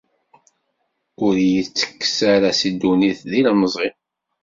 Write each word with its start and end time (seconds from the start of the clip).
Ur 1.25 1.33
iyi-ttekkes 1.45 2.17
ara 2.33 2.49
si 2.59 2.69
ddunit, 2.73 3.19
d 3.29 3.31
ilemẓi. 3.39 3.89